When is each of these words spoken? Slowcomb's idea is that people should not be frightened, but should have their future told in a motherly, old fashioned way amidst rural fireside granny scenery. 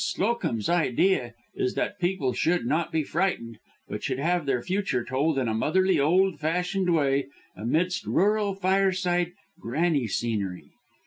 Slowcomb's 0.03 0.67
idea 0.67 1.35
is 1.53 1.75
that 1.75 1.99
people 1.99 2.33
should 2.33 2.65
not 2.65 2.91
be 2.91 3.03
frightened, 3.03 3.59
but 3.87 4.01
should 4.03 4.17
have 4.17 4.47
their 4.47 4.63
future 4.63 5.05
told 5.05 5.37
in 5.37 5.47
a 5.47 5.53
motherly, 5.53 5.99
old 5.99 6.39
fashioned 6.39 6.91
way 6.91 7.27
amidst 7.55 8.07
rural 8.07 8.55
fireside 8.55 9.33
granny 9.59 10.07
scenery. 10.07 10.71